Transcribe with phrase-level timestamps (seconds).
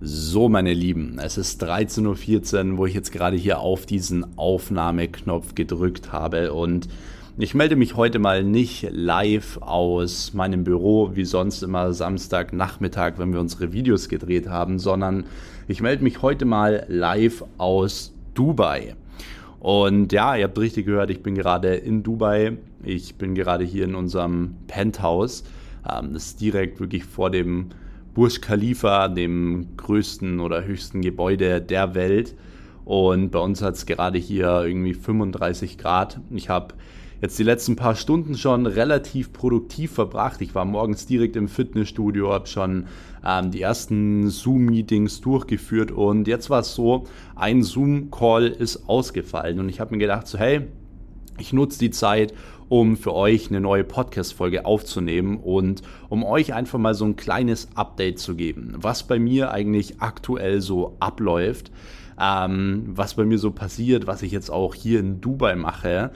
[0.00, 5.54] So, meine Lieben, es ist 13.14 Uhr, wo ich jetzt gerade hier auf diesen Aufnahmeknopf
[5.54, 6.88] gedrückt habe und
[7.38, 13.32] ich melde mich heute mal nicht live aus meinem Büro, wie sonst immer Samstagnachmittag, wenn
[13.32, 15.24] wir unsere Videos gedreht haben, sondern
[15.68, 18.96] ich melde mich heute mal live aus Dubai.
[19.60, 22.58] Und ja, ihr habt richtig gehört, ich bin gerade in Dubai.
[22.82, 25.44] Ich bin gerade hier in unserem Penthouse.
[25.88, 27.70] Ähm, das ist direkt wirklich vor dem
[28.14, 32.34] Burj Khalifa, dem größten oder höchsten Gebäude der Welt.
[32.84, 36.20] Und bei uns hat es gerade hier irgendwie 35 Grad.
[36.30, 36.74] Ich habe
[37.20, 40.40] jetzt die letzten paar Stunden schon relativ produktiv verbracht.
[40.42, 42.86] Ich war morgens direkt im Fitnessstudio, habe schon
[43.24, 49.68] ähm, die ersten Zoom-Meetings durchgeführt und jetzt war es so, ein Zoom-Call ist ausgefallen und
[49.70, 50.66] ich habe mir gedacht, so hey,
[51.38, 52.34] ich nutze die Zeit,
[52.68, 57.68] um für euch eine neue Podcast-Folge aufzunehmen und um euch einfach mal so ein kleines
[57.74, 61.70] Update zu geben, was bei mir eigentlich aktuell so abläuft,
[62.20, 66.12] ähm, was bei mir so passiert, was ich jetzt auch hier in Dubai mache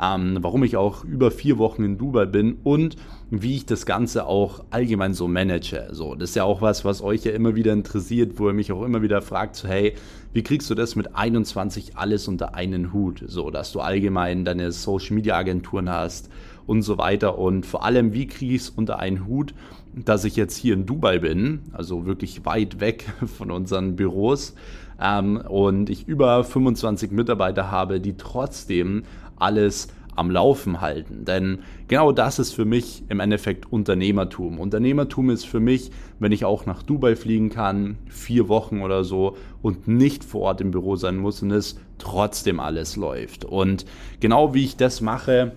[0.00, 2.96] ähm, warum ich auch über vier Wochen in Dubai bin und
[3.30, 5.88] wie ich das Ganze auch allgemein so manage.
[5.92, 8.72] So, das ist ja auch was, was euch ja immer wieder interessiert, wo ihr mich
[8.72, 9.94] auch immer wieder fragt, so, hey,
[10.32, 13.22] wie kriegst du das mit 21 alles unter einen Hut?
[13.26, 16.28] So, dass du allgemein deine Social Media Agenturen hast
[16.66, 19.54] und so weiter und vor allem, wie kriege ich es unter einen Hut,
[19.94, 23.06] dass ich jetzt hier in Dubai bin, also wirklich weit weg
[23.38, 24.54] von unseren Büros
[25.00, 29.04] ähm, und ich über 25 Mitarbeiter habe, die trotzdem
[29.36, 31.24] alles am Laufen halten.
[31.24, 34.58] Denn genau das ist für mich im Endeffekt Unternehmertum.
[34.58, 39.36] Unternehmertum ist für mich, wenn ich auch nach Dubai fliegen kann, vier Wochen oder so
[39.62, 43.44] und nicht vor Ort im Büro sein muss und es trotzdem alles läuft.
[43.44, 43.84] Und
[44.20, 45.52] genau wie ich das mache,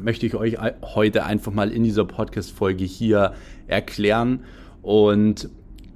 [0.00, 3.34] möchte ich euch heute einfach mal in dieser Podcast-Folge hier
[3.66, 4.40] erklären.
[4.82, 5.48] Und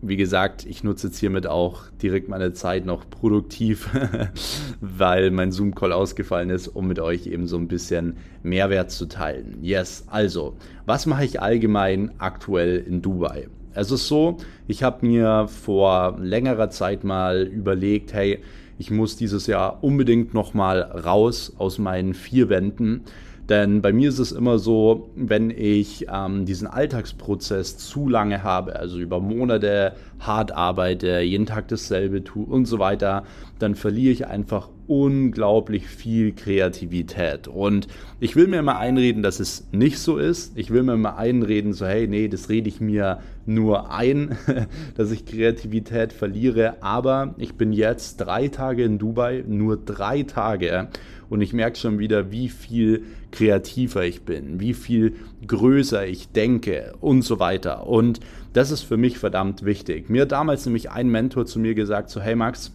[0.08, 3.90] wie gesagt, ich nutze jetzt hiermit auch direkt meine Zeit noch produktiv,
[4.80, 9.58] weil mein Zoom-Call ausgefallen ist, um mit euch eben so ein bisschen Mehrwert zu teilen.
[9.62, 13.48] Yes, also, was mache ich allgemein aktuell in Dubai?
[13.74, 18.38] Es ist so, ich habe mir vor längerer Zeit mal überlegt, hey,
[18.78, 23.02] ich muss dieses Jahr unbedingt nochmal raus aus meinen vier Wänden
[23.48, 28.76] denn bei mir ist es immer so, wenn ich ähm, diesen Alltagsprozess zu lange habe,
[28.76, 33.24] also über Monate hart arbeite, jeden Tag dasselbe tue und so weiter,
[33.58, 37.48] dann verliere ich einfach unglaublich viel Kreativität.
[37.48, 37.86] Und
[38.20, 40.56] ich will mir immer einreden, dass es nicht so ist.
[40.56, 44.36] Ich will mir immer einreden, so hey, nee, das rede ich mir nur ein,
[44.96, 46.82] dass ich Kreativität verliere.
[46.82, 50.88] Aber ich bin jetzt drei Tage in Dubai, nur drei Tage
[51.28, 55.16] und ich merke schon wieder, wie viel kreativer ich bin, wie viel
[55.46, 57.86] größer ich denke und so weiter.
[57.86, 58.20] Und
[58.52, 60.08] das ist für mich verdammt wichtig.
[60.08, 62.72] Mir hat damals nämlich ein Mentor zu mir gesagt, so hey Max,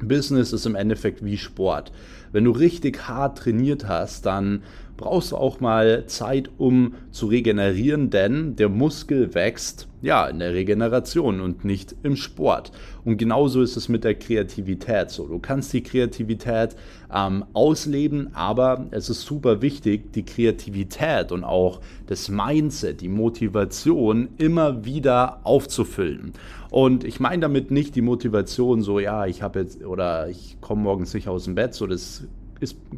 [0.00, 1.92] Business ist im Endeffekt wie Sport.
[2.32, 4.62] Wenn du richtig hart trainiert hast, dann
[4.96, 10.52] brauchst du auch mal Zeit, um zu regenerieren, denn der Muskel wächst ja in der
[10.52, 12.72] Regeneration und nicht im Sport.
[13.04, 15.26] Und genauso ist es mit der Kreativität so.
[15.26, 16.76] Du kannst die Kreativität
[17.12, 24.28] ähm, ausleben, aber es ist super wichtig, die Kreativität und auch das Mindset, die Motivation
[24.38, 26.32] immer wieder aufzufüllen.
[26.70, 30.82] Und ich meine damit nicht die Motivation so, ja, ich habe jetzt oder ich komme
[30.82, 32.24] morgens nicht aus dem Bett, so das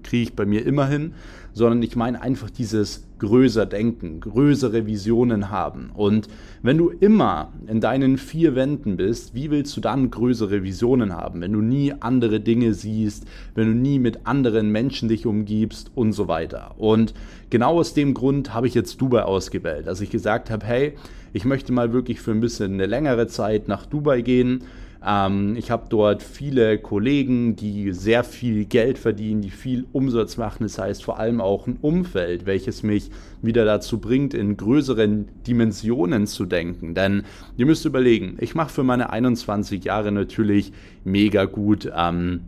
[0.02, 1.14] kriege ich bei mir immer hin,
[1.52, 5.91] sondern ich meine einfach dieses größer denken, größere Visionen haben.
[5.94, 6.28] Und
[6.62, 11.41] wenn du immer in deinen vier Wänden bist, wie willst du dann größere Visionen haben,
[11.41, 16.12] wenn du nie andere Dinge siehst, wenn du nie mit anderen Menschen dich umgibst und
[16.12, 16.75] so weiter.
[16.76, 17.14] Und
[17.50, 20.92] genau aus dem Grund habe ich jetzt Dubai ausgewählt, dass ich gesagt habe, hey,
[21.32, 24.64] ich möchte mal wirklich für ein bisschen eine längere Zeit nach Dubai gehen
[25.06, 30.62] ähm, ich habe dort viele Kollegen, die sehr viel Geld verdienen, die viel Umsatz machen.
[30.62, 33.10] Das heißt vor allem auch ein Umfeld, welches mich
[33.43, 36.94] wieder dazu bringt, in größeren Dimensionen zu denken.
[36.94, 37.25] Denn
[37.56, 40.73] ihr müsst überlegen, ich mache für meine 21 Jahre natürlich
[41.05, 42.40] mega gut ähm,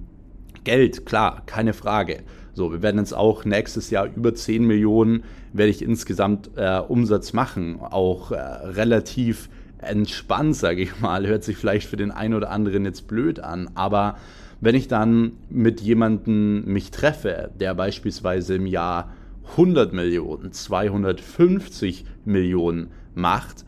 [0.65, 2.25] Geld, klar, keine Frage.
[2.55, 7.33] So, wir werden jetzt auch nächstes Jahr über 10 Millionen werde ich insgesamt äh, Umsatz
[7.33, 9.49] machen, auch äh, relativ
[9.87, 11.27] entspannt, sage ich mal.
[11.27, 14.17] Hört sich vielleicht für den einen oder anderen jetzt blöd an, aber
[14.61, 19.13] wenn ich dann mit jemandem mich treffe, der beispielsweise im Jahr
[19.53, 23.65] 100 Millionen, 250 Millionen macht,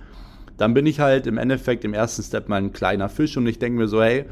[0.56, 3.58] dann bin ich halt im Endeffekt im ersten Step mal ein kleiner Fisch und ich
[3.58, 4.24] denke mir so, hey,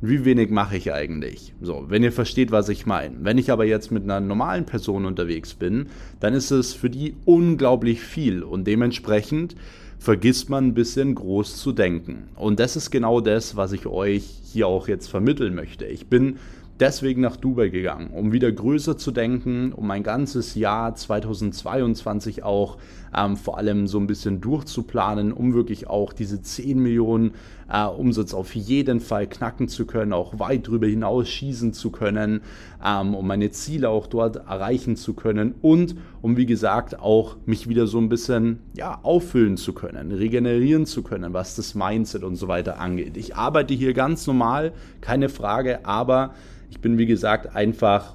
[0.00, 1.54] wie wenig mache ich eigentlich?
[1.60, 3.16] So, wenn ihr versteht, was ich meine.
[3.20, 5.86] Wenn ich aber jetzt mit einer normalen Person unterwegs bin,
[6.20, 9.56] dann ist es für die unglaublich viel und dementsprechend
[10.04, 12.28] vergisst man ein bisschen groß zu denken.
[12.36, 14.22] Und das ist genau das, was ich euch
[14.52, 15.86] hier auch jetzt vermitteln möchte.
[15.86, 16.36] Ich bin
[16.78, 22.76] deswegen nach Dubai gegangen, um wieder größer zu denken, um mein ganzes Jahr 2022 auch
[23.16, 27.32] ähm, vor allem so ein bisschen durchzuplanen, um wirklich auch diese 10 Millionen
[27.72, 32.42] äh, Umsatz auf jeden Fall knacken zu können, auch weit darüber hinaus schießen zu können,
[32.84, 37.68] ähm, um meine Ziele auch dort erreichen zu können und um wie gesagt auch mich
[37.68, 42.36] wieder so ein bisschen ja, auffüllen zu können, regenerieren zu können, was das Mindset und
[42.36, 43.16] so weiter angeht.
[43.16, 46.34] Ich arbeite hier ganz normal, keine Frage, aber
[46.70, 48.14] ich bin, wie gesagt, einfach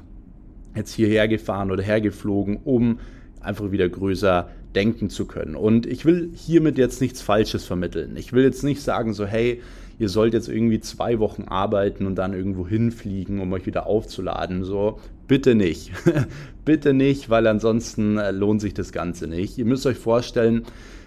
[0.76, 3.00] jetzt hierher gefahren oder hergeflogen, um
[3.42, 5.56] einfach wieder größer denken zu können.
[5.56, 8.16] Und ich will hiermit jetzt nichts Falsches vermitteln.
[8.18, 9.62] Ich will jetzt nicht sagen, so, hey,
[9.98, 14.64] ihr sollt jetzt irgendwie zwei Wochen arbeiten und dann irgendwo hinfliegen, um euch wieder aufzuladen.
[14.64, 15.92] So, bitte nicht.
[16.66, 19.58] bitte nicht, weil ansonsten äh, lohnt sich das Ganze nicht.
[19.58, 20.64] Ihr müsst euch vorstellen,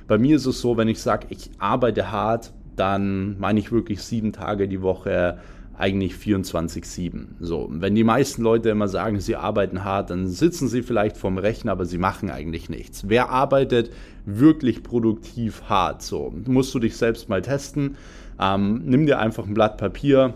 [0.08, 4.02] bei mir ist es so, wenn ich sage, ich arbeite hart, dann meine ich wirklich
[4.02, 5.38] sieben Tage die Woche
[5.76, 7.26] eigentlich 24-7.
[7.40, 11.38] So, wenn die meisten Leute immer sagen, sie arbeiten hart, dann sitzen sie vielleicht vorm
[11.38, 13.08] Rechner, aber sie machen eigentlich nichts.
[13.08, 13.90] Wer arbeitet
[14.26, 16.02] wirklich produktiv hart?
[16.02, 17.96] So, musst du dich selbst mal testen.
[18.38, 20.34] Ähm, nimm dir einfach ein Blatt Papier,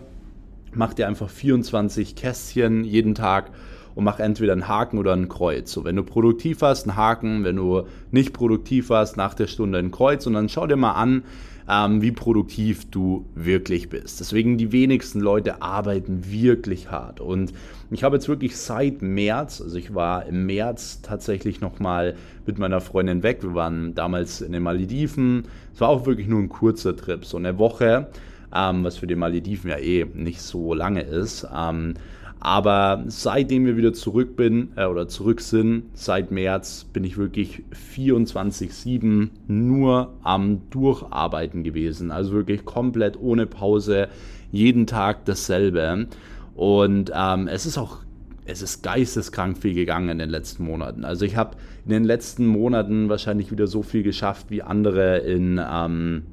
[0.73, 3.51] mach dir einfach 24 Kästchen jeden Tag
[3.95, 5.71] und mach entweder einen Haken oder ein Kreuz.
[5.71, 9.79] So, wenn du produktiv warst, einen Haken, wenn du nicht produktiv warst, nach der Stunde
[9.79, 11.23] ein Kreuz und dann schau dir mal an,
[11.69, 14.19] ähm, wie produktiv du wirklich bist.
[14.19, 17.19] Deswegen die wenigsten Leute arbeiten wirklich hart.
[17.19, 17.53] Und
[17.91, 22.15] ich habe jetzt wirklich seit März, also ich war im März tatsächlich nochmal
[22.45, 23.43] mit meiner Freundin weg.
[23.43, 25.43] Wir waren damals in den Malediven.
[25.73, 28.07] Es war auch wirklich nur ein kurzer Trip, so eine Woche.
[28.55, 31.45] Ähm, was für die Malediven ja eh nicht so lange ist.
[31.53, 31.95] Ähm,
[32.39, 37.63] aber seitdem wir wieder zurück bin äh, oder zurück sind, seit März, bin ich wirklich
[37.93, 42.11] 24-7 nur am Durcharbeiten gewesen.
[42.11, 44.09] Also wirklich komplett ohne Pause,
[44.51, 46.07] jeden Tag dasselbe.
[46.55, 47.99] Und ähm, es ist auch
[48.47, 51.03] es ist geisteskrank viel gegangen in den letzten Monaten.
[51.03, 55.59] Also ich habe in den letzten Monaten wahrscheinlich wieder so viel geschafft wie andere in
[55.61, 56.23] ähm,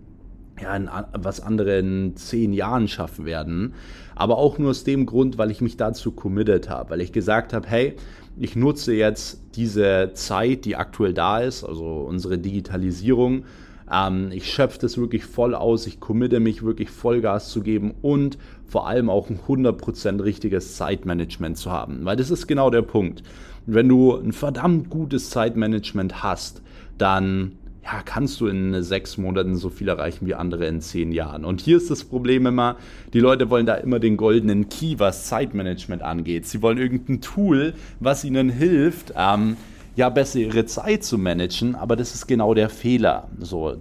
[0.61, 3.75] ja, in, was andere in zehn Jahren schaffen werden.
[4.15, 7.53] Aber auch nur aus dem Grund, weil ich mich dazu committed habe, weil ich gesagt
[7.53, 7.97] habe, hey,
[8.39, 13.45] ich nutze jetzt diese Zeit, die aktuell da ist, also unsere Digitalisierung.
[13.91, 18.39] Ähm, ich schöpfe das wirklich voll aus, ich committe mich wirklich Vollgas zu geben und
[18.67, 22.05] vor allem auch ein 100% richtiges Zeitmanagement zu haben.
[22.05, 23.23] Weil das ist genau der Punkt.
[23.67, 26.63] Wenn du ein verdammt gutes Zeitmanagement hast,
[26.99, 27.53] dann
[27.85, 31.45] ja, kannst du in sechs Monaten so viel erreichen wie andere in zehn Jahren.
[31.45, 32.77] Und hier ist das Problem immer,
[33.13, 36.47] die Leute wollen da immer den goldenen Key, was Zeitmanagement angeht.
[36.47, 39.59] Sie wollen irgendein Tool, was ihnen hilft, ähm,
[39.97, 43.29] ja, besser ihre Zeit zu managen, aber das ist genau der Fehler.
[43.39, 43.77] So,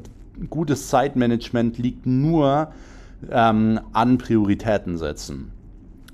[0.50, 2.74] gutes Zeitmanagement liegt nur
[3.32, 5.52] ähm, an Prioritäten setzen.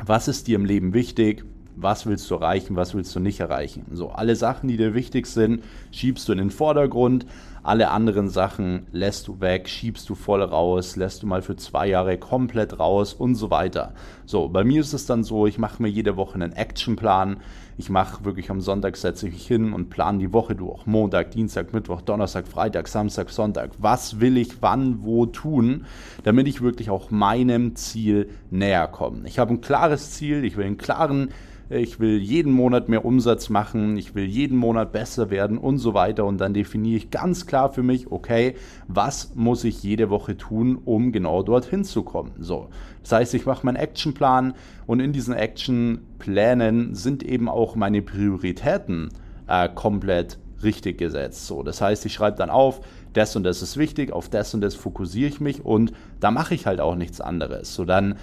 [0.06, 1.44] Was ist dir im Leben wichtig?
[1.82, 3.86] was willst du erreichen, was willst du nicht erreichen.
[3.92, 7.26] So, alle Sachen, die dir wichtig sind, schiebst du in den Vordergrund.
[7.64, 11.88] Alle anderen Sachen lässt du weg, schiebst du voll raus, lässt du mal für zwei
[11.88, 13.94] Jahre komplett raus und so weiter.
[14.26, 17.38] So, bei mir ist es dann so, ich mache mir jede Woche einen Actionplan.
[17.78, 20.86] Ich mache wirklich am Sonntag setze ich mich hin und plane die Woche durch.
[20.86, 23.72] Montag, Dienstag, Mittwoch, Donnerstag, Freitag, Samstag, Sonntag.
[23.78, 25.86] Was will ich wann, wo tun,
[26.24, 29.22] damit ich wirklich auch meinem Ziel näher komme.
[29.26, 31.30] Ich habe ein klares Ziel, ich will einen klaren
[31.70, 35.94] ich will jeden Monat mehr Umsatz machen, ich will jeden Monat besser werden und so
[35.94, 36.26] weiter.
[36.26, 38.56] Und dann definiere ich ganz klar für mich, okay,
[38.88, 42.32] was muss ich jede Woche tun, um genau dorthin zu kommen.
[42.40, 42.70] So,
[43.04, 44.56] das heißt, ich mache meinen Actionplan
[44.88, 49.10] und in diesen Actionplänen sind eben auch meine Prioritäten
[49.48, 51.46] äh, komplett richtig gesetzt.
[51.46, 52.82] So, das heißt, ich schreibe dann auf,
[53.14, 56.54] das und das ist wichtig, auf das und das fokussiere ich mich und da mache
[56.54, 57.74] ich halt auch nichts anderes.
[57.74, 58.16] So dann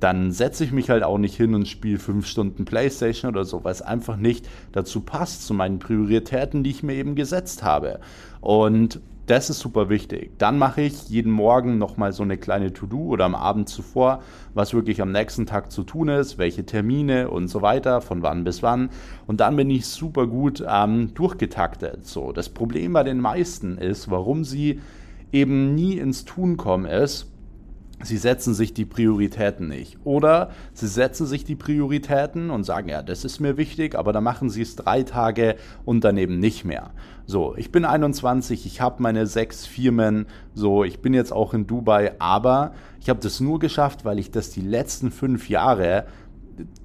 [0.00, 3.64] dann setze ich mich halt auch nicht hin und spiele fünf Stunden Playstation oder so,
[3.64, 8.00] weil es einfach nicht dazu passt, zu meinen Prioritäten, die ich mir eben gesetzt habe.
[8.40, 10.38] Und das ist super wichtig.
[10.38, 14.22] Dann mache ich jeden Morgen nochmal so eine kleine To-Do oder am Abend zuvor,
[14.54, 18.44] was wirklich am nächsten Tag zu tun ist, welche Termine und so weiter, von wann
[18.44, 18.90] bis wann.
[19.26, 22.06] Und dann bin ich super gut ähm, durchgetaktet.
[22.06, 24.80] So, das Problem bei den meisten ist, warum sie
[25.32, 27.32] eben nie ins Tun kommen, ist,
[28.02, 29.98] sie setzen sich die Prioritäten nicht.
[30.04, 34.24] Oder sie setzen sich die Prioritäten und sagen, ja, das ist mir wichtig, aber dann
[34.24, 36.90] machen sie es drei Tage und daneben nicht mehr.
[37.24, 41.66] So, ich bin 21, ich habe meine sechs Firmen, so, ich bin jetzt auch in
[41.66, 46.06] Dubai, aber ich habe das nur geschafft, weil ich das die letzten fünf Jahre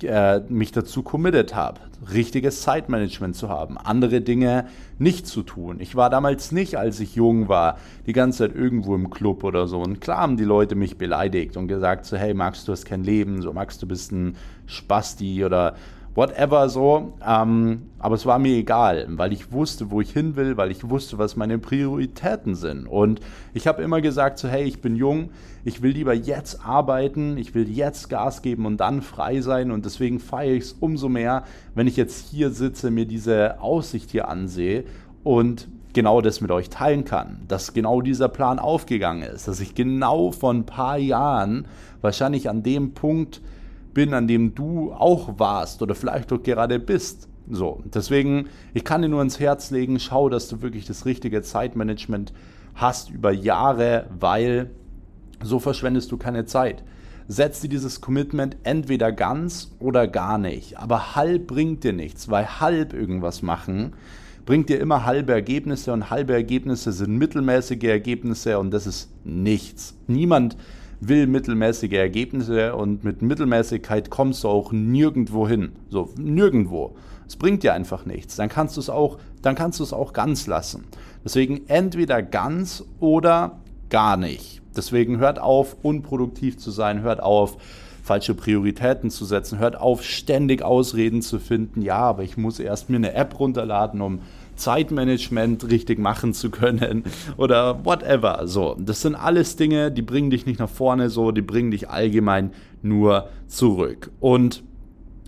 [0.03, 1.79] äh, mich dazu committed habe,
[2.13, 4.67] richtiges Zeitmanagement zu haben, andere Dinge
[4.99, 5.79] nicht zu tun.
[5.79, 9.67] Ich war damals nicht, als ich jung war, die ganze Zeit irgendwo im Club oder
[9.67, 9.79] so.
[9.79, 13.03] Und klar haben die Leute mich beleidigt und gesagt so, hey Max, du hast kein
[13.03, 14.35] Leben, so Max, du bist ein
[14.65, 15.75] Spasti oder
[16.15, 17.13] whatever so.
[17.25, 20.89] Ähm, aber es war mir egal, weil ich wusste, wo ich hin will, weil ich
[20.89, 22.87] wusste, was meine Prioritäten sind.
[22.87, 23.21] Und
[23.53, 25.29] ich habe immer gesagt, so hey, ich bin jung,
[25.63, 29.71] ich will lieber jetzt arbeiten, ich will jetzt Gas geben und dann frei sein.
[29.71, 31.43] Und deswegen feiere ich es umso mehr,
[31.75, 34.83] wenn ich jetzt hier sitze, mir diese Aussicht hier ansehe
[35.23, 39.75] und genau das mit euch teilen kann, dass genau dieser Plan aufgegangen ist, dass ich
[39.75, 41.65] genau vor ein paar Jahren
[42.01, 43.41] wahrscheinlich an dem Punkt
[43.93, 47.27] bin, an dem du auch warst oder vielleicht auch gerade bist.
[47.50, 51.41] So, deswegen, ich kann dir nur ins Herz legen, schau, dass du wirklich das richtige
[51.41, 52.33] Zeitmanagement
[52.75, 54.69] hast über Jahre, weil
[55.43, 56.83] so verschwendest du keine Zeit.
[57.27, 60.77] Setz dir dieses Commitment entweder ganz oder gar nicht.
[60.77, 63.93] Aber halb bringt dir nichts, weil halb irgendwas machen
[64.45, 69.95] bringt dir immer halbe Ergebnisse und halbe Ergebnisse sind mittelmäßige Ergebnisse und das ist nichts.
[70.07, 70.57] Niemand
[71.01, 75.74] will mittelmäßige Ergebnisse und mit Mittelmäßigkeit kommst du auch nirgendwo hin.
[75.89, 76.96] So, nirgendwo.
[77.27, 78.36] Es bringt dir einfach nichts.
[78.36, 80.86] Dann kannst du es auch, dann kannst du es auch ganz lassen.
[81.24, 84.62] Deswegen entweder ganz oder gar nicht.
[84.75, 87.58] Deswegen hört auf, unproduktiv zu sein, hört auf,
[88.03, 91.81] falsche Prioritäten zu setzen, hört auf, ständig Ausreden zu finden.
[91.81, 94.20] Ja, aber ich muss erst mir eine App runterladen, um
[94.61, 97.03] Zeitmanagement richtig machen zu können
[97.37, 98.47] oder whatever.
[98.47, 101.89] So, das sind alles Dinge, die bringen dich nicht nach vorne, so, die bringen dich
[101.89, 102.51] allgemein
[102.81, 104.11] nur zurück.
[104.19, 104.63] Und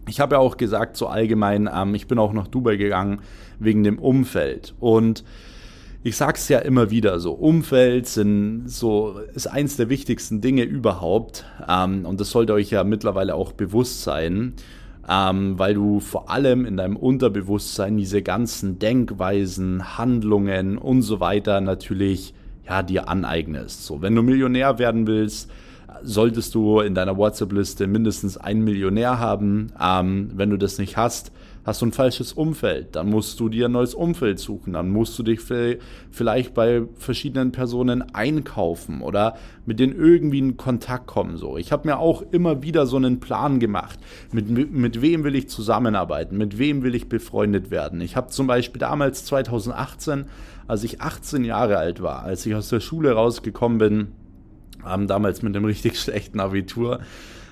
[0.07, 3.21] ich habe ja auch gesagt, so allgemein, ähm, ich bin auch nach Dubai gegangen
[3.59, 4.75] wegen dem Umfeld.
[4.79, 5.23] Und
[6.03, 10.63] ich sage es ja immer wieder so, Umfeld sind so, ist eins der wichtigsten Dinge
[10.63, 11.45] überhaupt.
[11.67, 14.53] Ähm, und das sollte euch ja mittlerweile auch bewusst sein
[15.09, 21.61] ähm, weil du vor allem in deinem Unterbewusstsein diese ganzen Denkweisen, Handlungen und so weiter
[21.61, 22.33] natürlich
[22.67, 23.85] ja, dir aneignest.
[23.85, 25.51] So, wenn du Millionär werden willst,
[26.01, 29.71] solltest du in deiner WhatsApp-Liste mindestens einen Millionär haben.
[29.79, 31.31] Ähm, wenn du das nicht hast,
[31.63, 32.95] hast du ein falsches Umfeld.
[32.95, 34.73] Dann musst du dir ein neues Umfeld suchen.
[34.73, 35.39] Dann musst du dich
[36.11, 41.37] vielleicht bei verschiedenen Personen einkaufen oder mit denen irgendwie in Kontakt kommen.
[41.37, 43.99] So, ich habe mir auch immer wieder so einen Plan gemacht.
[44.31, 46.37] Mit, mit wem will ich zusammenarbeiten?
[46.37, 48.01] Mit wem will ich befreundet werden?
[48.01, 50.25] Ich habe zum Beispiel damals 2018,
[50.67, 54.07] als ich 18 Jahre alt war, als ich aus der Schule rausgekommen bin,
[54.85, 56.99] ähm, damals mit einem richtig schlechten Abitur,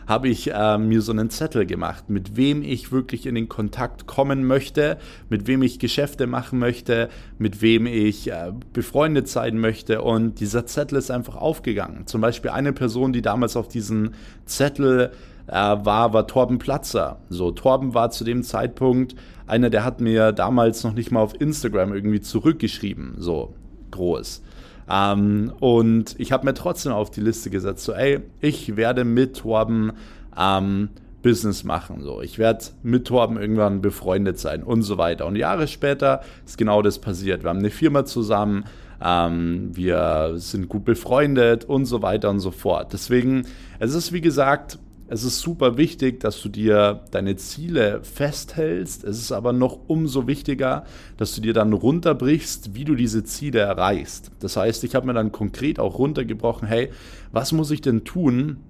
[0.08, 4.08] habe ich äh, mir so einen Zettel gemacht, mit wem ich wirklich in den Kontakt
[4.08, 4.98] kommen möchte,
[5.30, 10.02] mit wem ich Geschäfte machen möchte, mit wem ich äh, befreundet sein möchte.
[10.02, 12.08] Und dieser Zettel ist einfach aufgegangen.
[12.08, 14.16] Zum Beispiel eine Person, die damals auf diesen
[14.46, 15.12] Zettel
[15.48, 17.20] äh, war, war Torben Platzer.
[17.30, 19.16] So, Torben war zu dem Zeitpunkt
[19.48, 23.54] einer, der hat mir damals noch nicht mal auf Instagram irgendwie zurückgeschrieben, so
[23.92, 24.42] groß.
[24.90, 29.38] Ähm, und ich habe mir trotzdem auf die Liste gesetzt, so, ey, ich werde mit
[29.38, 29.94] Torben
[30.38, 30.90] ähm,
[31.22, 32.02] Business machen.
[32.02, 35.26] So, ich werde mit Torben irgendwann befreundet sein und so weiter.
[35.26, 37.44] Und Jahre später ist genau das passiert.
[37.44, 38.66] Wir haben eine Firma zusammen,
[39.04, 42.94] ähm, wir sind gut befreundet und so weiter und so fort.
[42.94, 43.46] Deswegen,
[43.80, 44.80] es ist wie gesagt
[45.12, 49.04] es ist super wichtig, dass du dir deine Ziele festhältst.
[49.04, 50.86] Es ist aber noch umso wichtiger,
[51.18, 54.32] dass du dir dann runterbrichst, wie du diese Ziele erreichst.
[54.40, 56.92] Das heißt, ich habe mir dann konkret auch runtergebrochen, hey,
[57.34, 58.62] was muss ich denn tun,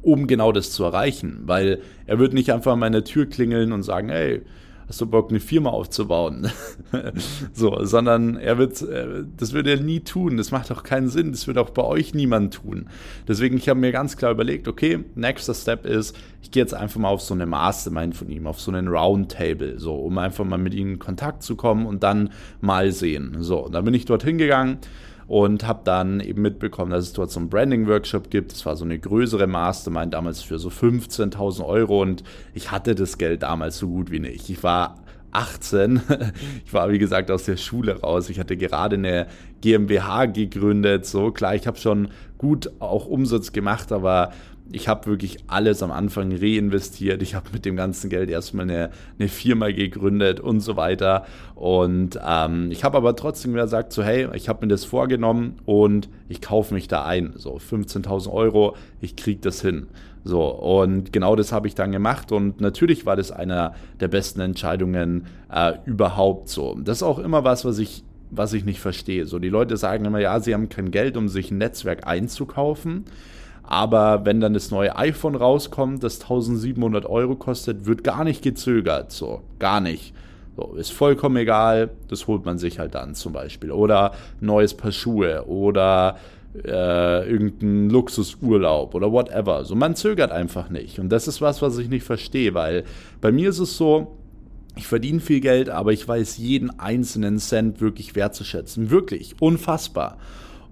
[0.00, 1.40] um genau das zu erreichen?
[1.46, 4.42] Weil er wird nicht einfach an meine Tür klingeln und sagen, hey,
[4.88, 6.50] hast du Bock, eine Firma aufzubauen?
[7.52, 10.36] so, sondern er wird, äh, das würde er nie tun.
[10.36, 11.32] Das macht auch keinen Sinn.
[11.32, 12.86] Das wird auch bei euch niemand tun.
[13.26, 17.00] Deswegen, ich habe mir ganz klar überlegt, okay, nächster Step ist, ich gehe jetzt einfach
[17.00, 20.58] mal auf so eine Mastermind von ihm, auf so einen Roundtable, so, um einfach mal
[20.58, 23.36] mit ihm in Kontakt zu kommen und dann mal sehen.
[23.40, 24.78] So, und dann bin ich dorthin gegangen
[25.26, 28.52] und habe dann eben mitbekommen, dass es dort so einen Branding-Workshop gibt.
[28.52, 33.18] Das war so eine größere Mastermind damals für so 15.000 Euro und ich hatte das
[33.18, 34.50] Geld damals so gut wie nicht.
[34.50, 34.96] Ich war
[35.32, 36.00] 18.
[36.64, 38.30] Ich war, wie gesagt, aus der Schule raus.
[38.30, 39.26] Ich hatte gerade eine
[39.60, 41.06] GmbH gegründet.
[41.06, 44.32] So klar, ich habe schon gut auch Umsatz gemacht, aber
[44.72, 47.22] ich habe wirklich alles am Anfang reinvestiert.
[47.22, 51.26] Ich habe mit dem ganzen Geld erstmal eine, eine Firma gegründet und so weiter.
[51.54, 56.08] Und ähm, ich habe aber trotzdem gesagt, so hey, ich habe mir das vorgenommen und
[56.28, 57.34] ich kaufe mich da ein.
[57.36, 59.86] So 15.000 Euro, ich kriege das hin.
[60.24, 64.40] So, und genau das habe ich dann gemacht und natürlich war das einer der besten
[64.40, 66.78] Entscheidungen äh, überhaupt so.
[66.82, 69.26] Das ist auch immer was, was ich, was ich nicht verstehe.
[69.26, 73.04] So, die Leute sagen immer, ja, sie haben kein Geld, um sich ein Netzwerk einzukaufen.
[73.66, 79.10] Aber wenn dann das neue iPhone rauskommt, das 1700 Euro kostet, wird gar nicht gezögert.
[79.10, 80.14] So, gar nicht.
[80.56, 83.72] So, ist vollkommen egal, das holt man sich halt dann zum Beispiel.
[83.72, 86.16] Oder neues Paar Schuhe oder
[86.64, 89.64] äh, irgendein Luxusurlaub oder whatever.
[89.64, 91.00] So, man zögert einfach nicht.
[91.00, 92.84] Und das ist was, was ich nicht verstehe, weil
[93.20, 94.16] bei mir ist es so,
[94.76, 98.90] ich verdiene viel Geld, aber ich weiß jeden einzelnen Cent wirklich wertzuschätzen.
[98.90, 100.18] Wirklich, unfassbar.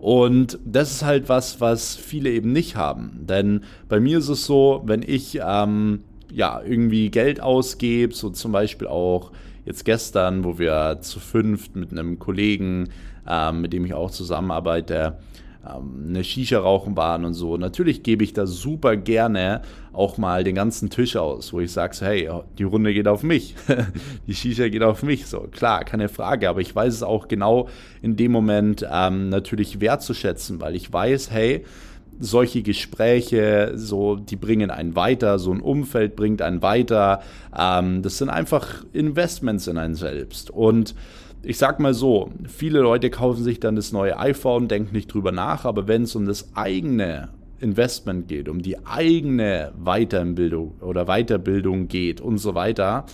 [0.02, 3.20] Und das ist halt was, was viele eben nicht haben.
[3.20, 8.50] Denn bei mir ist es so, wenn ich ähm, ja irgendwie Geld ausgebe, so zum
[8.50, 9.30] Beispiel auch
[9.64, 12.88] jetzt gestern, wo wir zu fünft mit einem Kollegen,
[13.28, 15.18] ähm, mit dem ich auch zusammenarbeite,
[15.66, 17.56] ähm, eine Shisha rauchen waren und so.
[17.56, 21.94] Natürlich gebe ich da super gerne auch mal den ganzen Tisch aus, wo ich sage,
[21.94, 22.28] so, hey,
[22.58, 23.54] die Runde geht auf mich,
[24.26, 25.26] die Shisha geht auf mich.
[25.26, 27.68] So, klar, keine Frage, aber ich weiß es auch genau
[28.00, 31.64] in dem Moment ähm, natürlich wertzuschätzen, weil ich weiß, hey,
[32.18, 37.20] solche Gespräche, so, die bringen einen weiter, so ein Umfeld bringt einen weiter.
[37.56, 40.50] Ähm, das sind einfach Investments in einen selbst.
[40.50, 40.94] Und
[41.42, 45.32] ich sag mal so, viele Leute kaufen sich dann das neue iPhone, denken nicht drüber
[45.32, 47.30] nach, aber wenn es um das eigene
[47.60, 53.06] Investment geht, um die eigene Weiterbildung oder Weiterbildung geht und so weiter,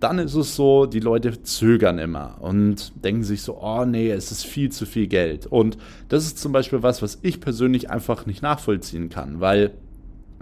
[0.00, 4.32] dann ist es so, die Leute zögern immer und denken sich so, oh nee, es
[4.32, 5.46] ist viel zu viel Geld.
[5.46, 9.70] Und das ist zum Beispiel was, was ich persönlich einfach nicht nachvollziehen kann, weil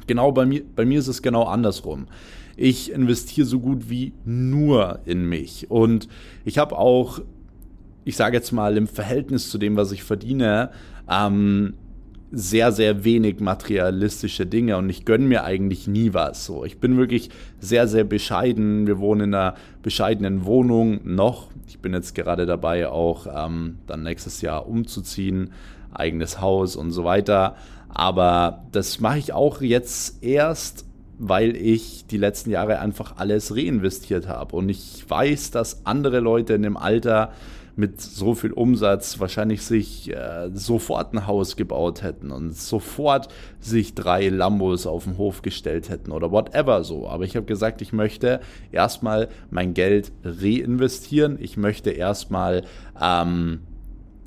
[0.06, 2.06] genau bei mir, bei mir ist es genau andersrum.
[2.62, 5.70] Ich investiere so gut wie nur in mich.
[5.70, 6.08] Und
[6.44, 7.22] ich habe auch,
[8.04, 10.68] ich sage jetzt mal, im Verhältnis zu dem, was ich verdiene,
[11.10, 11.72] ähm,
[12.30, 16.44] sehr, sehr wenig materialistische Dinge und ich gönne mir eigentlich nie was.
[16.44, 18.86] So, ich bin wirklich sehr, sehr bescheiden.
[18.86, 21.48] Wir wohnen in einer bescheidenen Wohnung noch.
[21.66, 25.54] Ich bin jetzt gerade dabei, auch ähm, dann nächstes Jahr umzuziehen,
[25.94, 27.56] eigenes Haus und so weiter.
[27.88, 30.84] Aber das mache ich auch jetzt erst,
[31.22, 34.56] weil ich die letzten Jahre einfach alles reinvestiert habe.
[34.56, 37.32] Und ich weiß, dass andere Leute in dem Alter
[37.76, 43.28] mit so viel Umsatz wahrscheinlich sich äh, sofort ein Haus gebaut hätten und sofort
[43.60, 47.06] sich drei Lambos auf den Hof gestellt hätten oder whatever so.
[47.06, 48.40] Aber ich habe gesagt, ich möchte
[48.72, 51.36] erstmal mein Geld reinvestieren.
[51.38, 52.64] Ich möchte erstmal
[53.00, 53.60] ähm,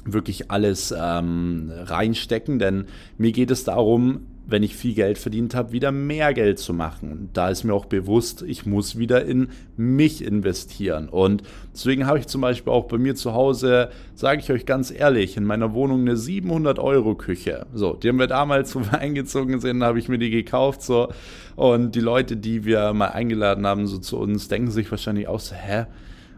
[0.05, 2.85] wirklich alles ähm, reinstecken, denn
[3.17, 7.11] mir geht es darum, wenn ich viel Geld verdient habe, wieder mehr Geld zu machen.
[7.11, 11.07] Und da ist mir auch bewusst, ich muss wieder in mich investieren.
[11.07, 14.91] Und deswegen habe ich zum Beispiel auch bei mir zu Hause, sage ich euch ganz
[14.91, 17.67] ehrlich, in meiner Wohnung eine 700 Euro Küche.
[17.73, 20.81] So, die haben wir damals, wo wir eingezogen sind, habe ich mir die gekauft.
[20.81, 21.09] So.
[21.55, 25.39] Und die Leute, die wir mal eingeladen haben, so zu uns, denken sich wahrscheinlich auch
[25.39, 25.85] so, hä,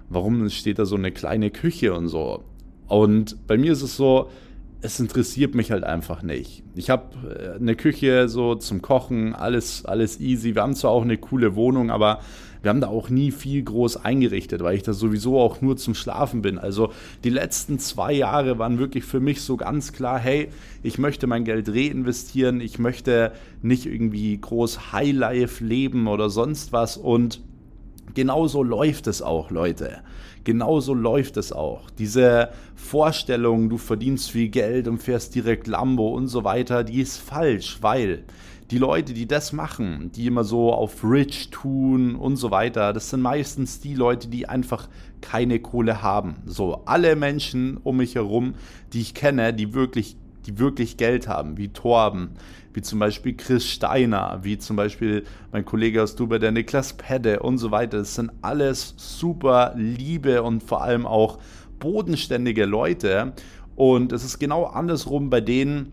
[0.10, 2.44] warum steht da so eine kleine Küche und so?
[2.88, 4.30] Und bei mir ist es so,
[4.86, 6.64] es interessiert mich halt einfach nicht.
[6.76, 10.56] Ich habe äh, eine Küche so zum Kochen, alles, alles easy.
[10.56, 12.20] Wir haben zwar auch eine coole Wohnung, aber
[12.62, 15.94] wir haben da auch nie viel groß eingerichtet, weil ich da sowieso auch nur zum
[15.94, 16.58] Schlafen bin.
[16.58, 16.92] Also
[17.24, 20.50] die letzten zwei Jahre waren wirklich für mich so ganz klar, hey,
[20.82, 26.98] ich möchte mein Geld reinvestieren, ich möchte nicht irgendwie groß Highlife leben oder sonst was
[26.98, 27.42] und
[28.16, 30.00] genauso läuft es auch, Leute.
[30.44, 31.90] Genauso läuft es auch.
[31.92, 37.18] Diese Vorstellung, du verdienst viel Geld und fährst direkt Lambo und so weiter, die ist
[37.18, 38.24] falsch, weil
[38.72, 43.12] die Leute, die das machen, die immer so auf Rich tun und so weiter, das
[43.12, 44.88] sind meistens die Leute, die einfach
[45.22, 46.38] keine Kohle haben.
[46.46, 48.56] So, alle Menschen um mich herum,
[48.94, 52.32] die ich kenne, die wirklich die wirklich Geld haben, wie Torben,
[52.74, 57.40] wie zum Beispiel Chris Steiner, wie zum Beispiel mein Kollege aus Dubai, der Niklas Pedde
[57.40, 58.00] und so weiter.
[58.00, 61.40] Das sind alles super liebe und vor allem auch
[61.80, 63.34] bodenständige Leute.
[63.76, 65.92] Und es ist genau andersrum bei denen,